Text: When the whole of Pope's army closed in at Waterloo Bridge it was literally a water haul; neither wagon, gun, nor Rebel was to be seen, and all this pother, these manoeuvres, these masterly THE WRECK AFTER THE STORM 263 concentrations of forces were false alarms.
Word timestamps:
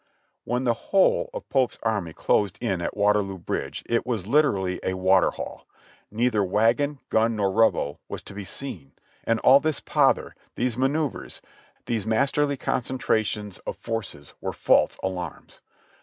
When 0.45 0.63
the 0.63 0.73
whole 0.89 1.29
of 1.31 1.47
Pope's 1.49 1.77
army 1.83 2.11
closed 2.11 2.57
in 2.59 2.81
at 2.81 2.97
Waterloo 2.97 3.37
Bridge 3.37 3.83
it 3.85 4.03
was 4.03 4.25
literally 4.25 4.79
a 4.81 4.95
water 4.95 5.29
haul; 5.29 5.67
neither 6.09 6.43
wagon, 6.43 6.97
gun, 7.09 7.35
nor 7.35 7.51
Rebel 7.51 7.99
was 8.09 8.23
to 8.23 8.33
be 8.33 8.43
seen, 8.43 8.93
and 9.25 9.39
all 9.41 9.59
this 9.59 9.79
pother, 9.79 10.33
these 10.55 10.75
manoeuvres, 10.75 11.39
these 11.85 12.07
masterly 12.07 12.55
THE 12.55 12.61
WRECK 12.65 12.67
AFTER 12.69 12.79
THE 12.93 12.99
STORM 12.99 12.99
263 12.99 13.07
concentrations 13.13 13.57
of 13.59 13.77
forces 13.77 14.33
were 14.41 14.53
false 14.53 14.97
alarms. 15.03 15.61